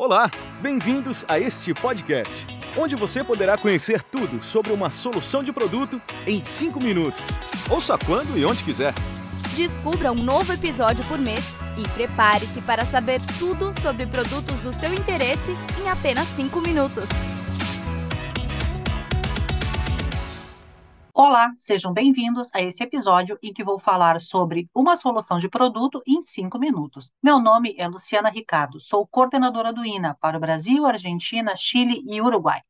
[0.00, 0.30] Olá,
[0.62, 6.40] bem-vindos a este podcast, onde você poderá conhecer tudo sobre uma solução de produto em
[6.40, 7.40] 5 minutos.
[7.68, 8.94] Ouça quando e onde quiser.
[9.56, 11.44] Descubra um novo episódio por mês
[11.76, 15.50] e prepare-se para saber tudo sobre produtos do seu interesse
[15.82, 17.08] em apenas 5 minutos.
[21.20, 26.00] Olá, sejam bem-vindos a esse episódio em que vou falar sobre uma solução de produto
[26.06, 27.10] em 5 minutos.
[27.20, 32.20] Meu nome é Luciana Ricardo, sou coordenadora do INA para o Brasil, Argentina, Chile e
[32.22, 32.60] Uruguai.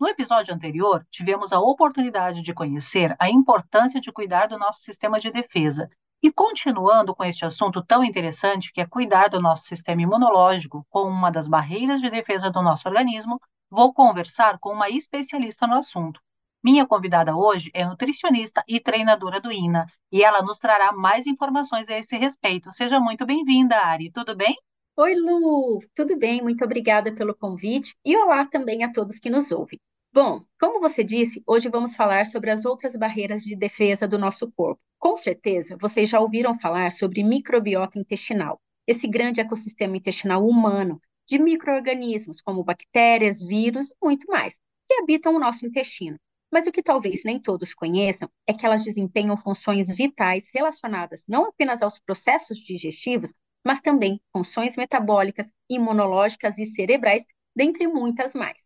[0.00, 5.20] No episódio anterior, tivemos a oportunidade de conhecer a importância de cuidar do nosso sistema
[5.20, 5.86] de defesa.
[6.22, 11.10] E continuando com este assunto tão interessante que é cuidar do nosso sistema imunológico como
[11.10, 13.38] uma das barreiras de defesa do nosso organismo,
[13.70, 16.18] vou conversar com uma especialista no assunto,
[16.62, 21.88] minha convidada hoje é nutricionista e treinadora do INA, e ela nos trará mais informações
[21.88, 22.70] a esse respeito.
[22.72, 24.10] Seja muito bem-vinda, Ari.
[24.10, 24.54] Tudo bem?
[24.96, 25.80] Oi, Lu.
[25.94, 26.42] Tudo bem?
[26.42, 29.78] Muito obrigada pelo convite e olá também a todos que nos ouvem.
[30.12, 34.50] Bom, como você disse, hoje vamos falar sobre as outras barreiras de defesa do nosso
[34.52, 34.80] corpo.
[34.98, 41.38] Com certeza, vocês já ouviram falar sobre microbiota intestinal, esse grande ecossistema intestinal humano de
[41.38, 46.18] microorganismos como bactérias, vírus e muito mais, que habitam o nosso intestino.
[46.50, 51.46] Mas o que talvez nem todos conheçam é que elas desempenham funções vitais relacionadas não
[51.46, 53.32] apenas aos processos digestivos,
[53.64, 57.22] mas também funções metabólicas, imunológicas e cerebrais,
[57.54, 58.58] dentre muitas mais.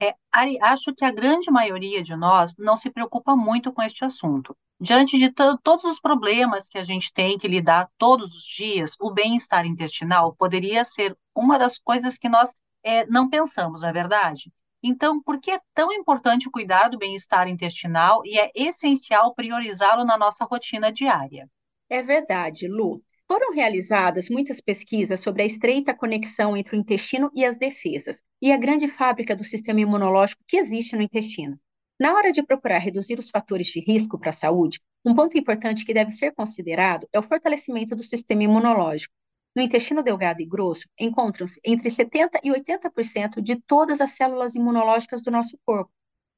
[0.00, 4.04] É, Ari, acho que a grande maioria de nós não se preocupa muito com este
[4.04, 4.56] assunto.
[4.80, 9.12] Diante de todos os problemas que a gente tem que lidar todos os dias, o
[9.12, 14.52] bem-estar intestinal poderia ser uma das coisas que nós é, não pensamos, não é verdade?
[14.82, 20.18] Então, por que é tão importante cuidar do bem-estar intestinal e é essencial priorizá-lo na
[20.18, 21.48] nossa rotina diária?
[21.88, 23.02] É verdade, Lu.
[23.28, 28.52] Foram realizadas muitas pesquisas sobre a estreita conexão entre o intestino e as defesas, e
[28.52, 31.58] a grande fábrica do sistema imunológico que existe no intestino.
[31.98, 35.84] Na hora de procurar reduzir os fatores de risco para a saúde, um ponto importante
[35.84, 39.14] que deve ser considerado é o fortalecimento do sistema imunológico,
[39.54, 45.22] no intestino delgado e grosso, encontram-se entre 70% e 80% de todas as células imunológicas
[45.22, 45.92] do nosso corpo.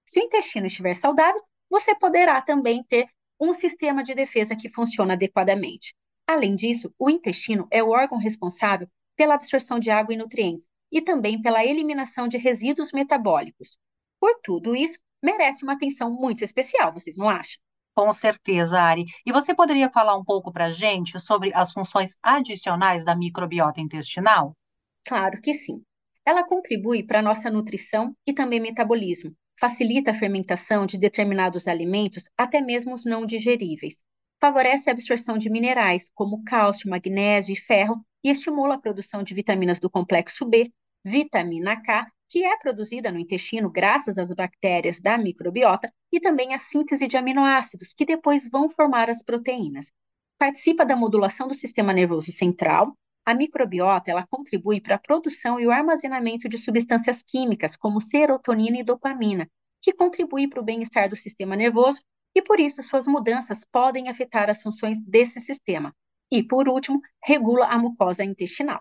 [0.07, 3.09] Se o intestino estiver saudável, você poderá também ter
[3.41, 5.95] um sistema de defesa que funciona adequadamente.
[6.27, 11.01] Além disso, o intestino é o órgão responsável pela absorção de água e nutrientes e
[11.01, 13.79] também pela eliminação de resíduos metabólicos.
[14.21, 17.61] Por tudo isso, merece uma atenção muito especial, vocês não acham?
[17.95, 19.05] Com certeza, Ari.
[19.27, 23.81] E você poderia falar um pouco para a gente sobre as funções adicionais da microbiota
[23.81, 24.55] intestinal?
[25.05, 25.83] Claro que sim.
[26.27, 32.29] Ela contribui para a nossa nutrição e também metabolismo, facilita a fermentação de determinados alimentos,
[32.37, 34.03] até mesmo os não digeríveis.
[34.41, 39.35] Favorece a absorção de minerais, como cálcio, magnésio e ferro, e estimula a produção de
[39.35, 40.73] vitaminas do complexo B,
[41.05, 46.59] vitamina K que é produzida no intestino graças às bactérias da microbiota e também a
[46.59, 49.93] síntese de aminoácidos, que depois vão formar as proteínas.
[50.39, 52.97] Participa da modulação do sistema nervoso central.
[53.25, 58.79] A microbiota ela contribui para a produção e o armazenamento de substâncias químicas, como serotonina
[58.79, 59.49] e dopamina,
[59.81, 62.01] que contribuem para o bem-estar do sistema nervoso
[62.35, 65.95] e, por isso, suas mudanças podem afetar as funções desse sistema.
[66.31, 68.81] E, por último, regula a mucosa intestinal.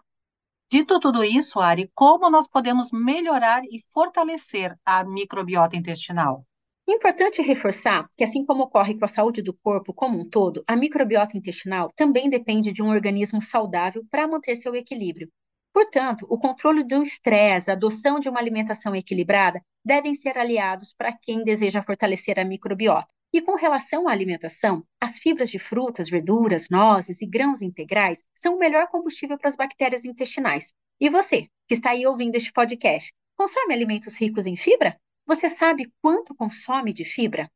[0.69, 6.45] Dito tudo isso, Ari, como nós podemos melhorar e fortalecer a microbiota intestinal?
[6.87, 10.75] Importante reforçar que, assim como ocorre com a saúde do corpo como um todo, a
[10.75, 15.29] microbiota intestinal também depende de um organismo saudável para manter seu equilíbrio.
[15.71, 21.13] Portanto, o controle do estresse, a adoção de uma alimentação equilibrada devem ser aliados para
[21.21, 23.07] quem deseja fortalecer a microbiota.
[23.33, 28.55] E com relação à alimentação, as fibras de frutas, verduras, nozes e grãos integrais são
[28.55, 30.71] o melhor combustível para as bactérias intestinais.
[30.99, 34.95] E você, que está aí ouvindo este podcast, consome alimentos ricos em fibra?
[35.25, 37.51] Você sabe quanto consome de fibra?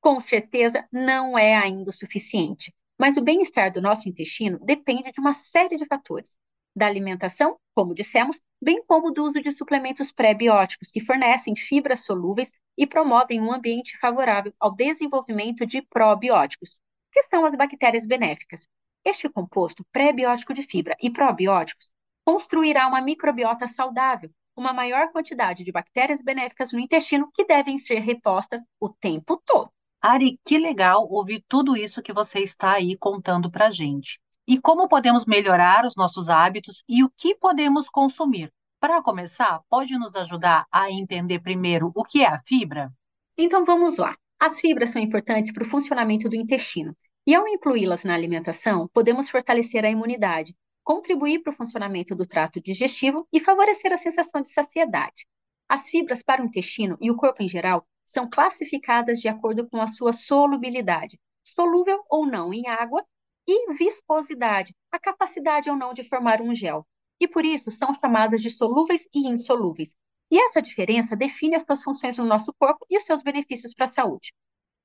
[0.00, 5.20] Com certeza não é ainda o suficiente, mas o bem-estar do nosso intestino depende de
[5.20, 6.36] uma série de fatores.
[6.74, 12.50] Da alimentação, como dissemos, bem como do uso de suplementos pré-bióticos que fornecem fibras solúveis
[12.76, 16.76] e promovem um ambiente favorável ao desenvolvimento de probióticos,
[17.12, 18.68] que são as bactérias benéficas.
[19.04, 21.90] Este composto pré-biótico de fibra e probióticos
[22.24, 28.00] construirá uma microbiota saudável, uma maior quantidade de bactérias benéficas no intestino que devem ser
[28.00, 29.70] repostas o tempo todo.
[30.00, 34.20] Ari, que legal ouvir tudo isso que você está aí contando para gente.
[34.52, 39.98] E como podemos melhorar os nossos hábitos e o que podemos consumir para começar, pode
[39.98, 42.92] nos ajudar a entender primeiro o que é a fibra?
[43.34, 44.14] Então vamos lá.
[44.38, 46.94] As fibras são importantes para o funcionamento do intestino.
[47.26, 50.54] E ao incluí-las na alimentação, podemos fortalecer a imunidade,
[50.84, 55.26] contribuir para o funcionamento do trato digestivo e favorecer a sensação de saciedade.
[55.66, 59.80] As fibras para o intestino e o corpo em geral são classificadas de acordo com
[59.80, 63.02] a sua solubilidade, solúvel ou não em água,
[63.46, 66.86] e viscosidade, a capacidade ou não de formar um gel.
[67.20, 69.94] E por isso são chamadas de solúveis e insolúveis.
[70.30, 73.86] E essa diferença define as suas funções no nosso corpo e os seus benefícios para
[73.86, 74.32] a saúde.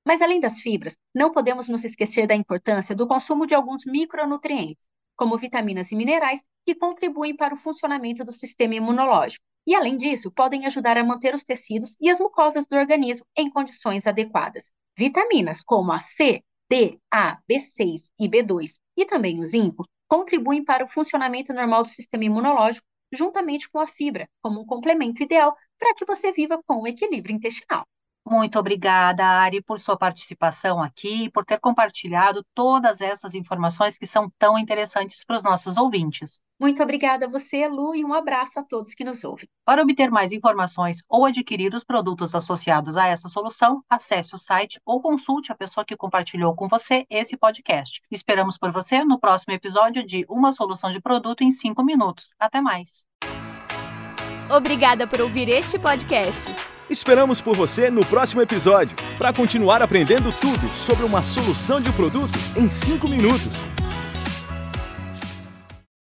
[0.05, 4.87] Mas além das fibras, não podemos nos esquecer da importância do consumo de alguns micronutrientes,
[5.15, 9.43] como vitaminas e minerais, que contribuem para o funcionamento do sistema imunológico.
[9.65, 13.49] E, além disso, podem ajudar a manter os tecidos e as mucosas do organismo em
[13.49, 14.71] condições adequadas.
[14.97, 20.85] Vitaminas como a C, D, A, B6 e B2 e também o zinco contribuem para
[20.85, 25.93] o funcionamento normal do sistema imunológico, juntamente com a fibra, como um complemento ideal para
[25.95, 27.85] que você viva com o equilíbrio intestinal.
[28.29, 34.05] Muito obrigada, Ari, por sua participação aqui e por ter compartilhado todas essas informações que
[34.05, 36.41] são tão interessantes para os nossos ouvintes.
[36.59, 39.47] Muito obrigada a você, Lu, e um abraço a todos que nos ouvem.
[39.63, 44.81] Para obter mais informações ou adquirir os produtos associados a essa solução, acesse o site
[44.85, 48.01] ou consulte a pessoa que compartilhou com você esse podcast.
[48.11, 52.33] Esperamos por você no próximo episódio de Uma Solução de Produto em 5 Minutos.
[52.37, 53.05] Até mais.
[54.49, 56.53] Obrigada por ouvir este podcast.
[56.89, 62.39] Esperamos por você no próximo episódio para continuar aprendendo tudo sobre uma solução de produto
[62.55, 63.67] em 5 minutos.